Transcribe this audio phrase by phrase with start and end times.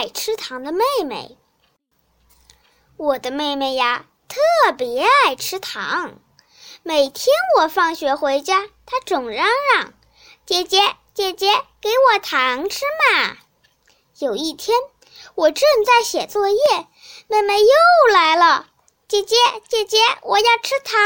[0.00, 1.36] 爱吃糖的妹妹。
[2.96, 6.14] 我的妹妹呀，特别爱吃糖。
[6.82, 9.92] 每天我放学回家，她总嚷嚷
[10.46, 10.80] ：“姐姐，
[11.12, 11.52] 姐姐，
[11.82, 13.36] 给我糖吃嘛！”
[14.18, 14.74] 有一天，
[15.34, 16.56] 我正在写作业，
[17.28, 18.70] 妹妹又来了
[19.06, 19.36] ：“姐姐，
[19.68, 20.98] 姐姐，我要吃糖。”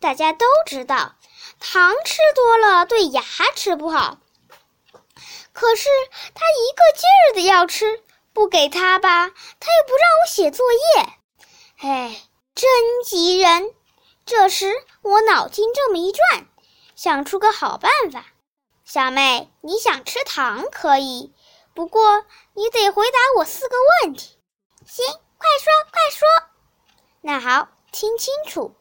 [0.00, 1.12] 大家都知道，
[1.60, 3.22] 糖吃多了对牙
[3.54, 4.16] 齿不好。
[5.52, 5.90] 可是
[6.34, 8.00] 她一个劲儿的要吃。
[8.34, 11.08] 不给他吧，他又不让我写作业，
[11.78, 12.20] 哎，
[12.54, 12.68] 真
[13.04, 13.72] 急人！
[14.26, 16.48] 这时我脑筋这么一转，
[16.96, 18.26] 想出个好办法。
[18.84, 21.32] 小妹，你想吃糖可以，
[21.74, 24.36] 不过你得回答我四个问题。
[24.84, 26.28] 行，快说快说。
[27.20, 28.74] 那好，听清楚。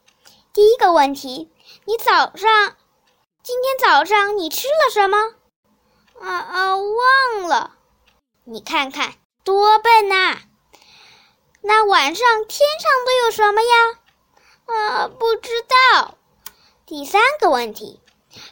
[0.52, 1.52] 第一个问题，
[1.86, 2.76] 你早上，
[3.44, 5.36] 今天早上你吃了什么？
[6.20, 7.78] 啊啊，忘了。
[8.46, 9.14] 你看看。
[9.44, 10.38] 多笨呐！
[11.62, 13.76] 那晚上天上都有什么呀？
[14.66, 16.16] 啊，不知道。
[16.86, 18.00] 第三个问题，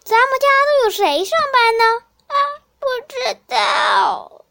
[0.04, 1.84] 咱们家都有谁上班呢？
[2.28, 2.36] 啊，
[2.80, 4.44] 不知道。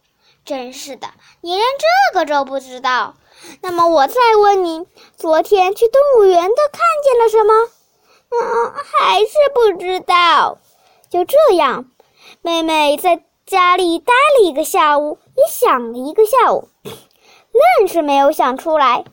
[0.46, 1.08] 真是的，
[1.42, 3.16] 你连这个都不知道。
[3.60, 4.86] 那么我再问你，
[5.18, 7.68] 昨天去动物园都看见了什么？
[8.30, 10.58] 嗯，还是不知道。
[11.10, 11.90] 就这样，
[12.40, 13.24] 妹妹在。
[13.50, 16.68] 家里待了一个下午，也想了一个下午，
[17.80, 19.04] 愣是没有想出来。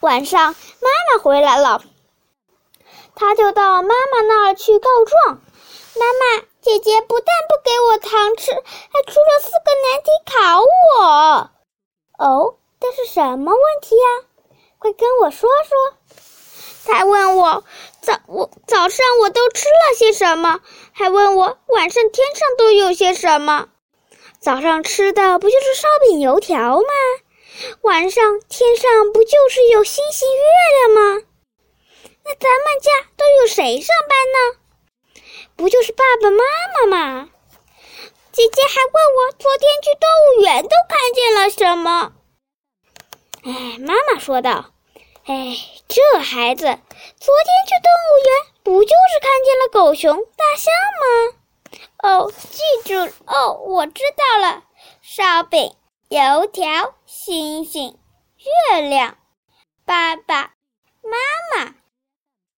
[0.00, 1.82] 晚上妈妈回来了，
[3.14, 5.40] 他就到妈妈那儿去告状
[5.98, 10.60] ：“妈妈，姐姐不但不给我糖吃，还出了四个难题考
[11.00, 11.50] 我。”
[12.22, 14.58] 哦，这是什么问题呀？
[14.78, 15.96] 快跟我说说。
[16.84, 17.64] 他问我
[18.00, 20.60] 早我早上我都吃了些什么，
[20.92, 23.68] 还问我晚上天上都有些什么。
[24.40, 26.84] 早上吃的不就是烧饼油条吗？
[27.82, 31.22] 晚上天上不就是有星星月亮吗？
[32.24, 35.12] 那咱们家都有谁上班呢？
[35.54, 36.42] 不就是爸爸妈
[36.74, 37.28] 妈吗？
[38.32, 42.12] 姐姐还问我昨天去动物园都看见了什么。
[43.44, 44.71] 哎，妈妈说道。
[45.24, 45.56] 哎，
[45.86, 51.38] 这孩子，昨天去动物园不就是看见了狗熊、大象吗？
[52.02, 54.64] 哦，记住哦，我知道了。
[55.00, 55.76] 烧饼、
[56.08, 57.96] 油条、星星、
[58.72, 59.16] 月亮、
[59.84, 60.54] 爸爸
[61.02, 61.16] 妈
[61.54, 61.74] 妈、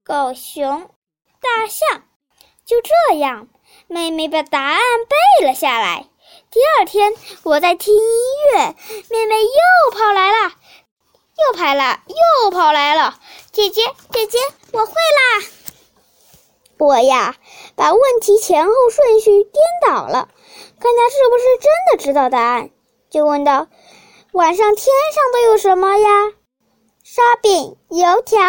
[0.03, 0.91] 狗熊、
[1.41, 2.03] 大象，
[2.64, 3.48] 就这样，
[3.88, 6.06] 妹妹把答案背了下来。
[6.50, 8.00] 第二天，我在听音
[8.54, 8.74] 乐，
[9.10, 10.54] 妹妹又跑来了。
[11.37, 12.00] 又跑了，
[12.45, 13.19] 又跑来了，
[13.50, 14.39] 姐姐，姐姐，
[14.72, 15.47] 我会啦！
[16.78, 17.34] 我呀，
[17.75, 20.28] 把问题前后顺序颠倒了，
[20.81, 22.71] 看他是不是真的知道答案，
[23.11, 23.67] 就问道
[24.33, 26.09] ：“晚上天上都有什么呀？”
[27.03, 28.41] 烧饼、油条，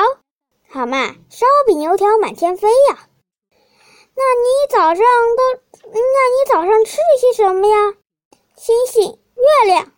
[0.70, 3.08] 好嘛，烧饼、油条满天飞呀。
[4.16, 7.94] 那你早上都，那你早上吃了些什么呀？
[8.56, 9.92] 星星、月亮。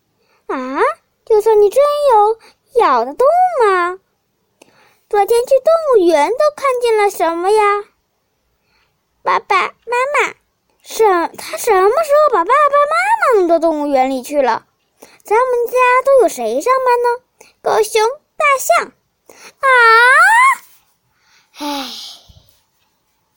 [0.47, 0.81] 啊，
[1.25, 1.83] 就算你真
[2.13, 2.39] 有。
[2.79, 3.27] 咬得动
[3.63, 3.99] 吗？
[5.09, 7.83] 昨天去动物园都看见了什么呀？
[9.23, 10.35] 爸爸妈妈，
[10.81, 11.03] 什
[11.37, 12.95] 他什么时候把爸爸妈
[13.33, 14.65] 妈弄到动物园里去了？
[15.23, 15.73] 咱们家
[16.05, 17.23] 都有谁上班呢？
[17.61, 18.01] 狗熊、
[18.37, 18.91] 大象。
[19.59, 19.67] 啊！
[21.59, 22.16] 唉。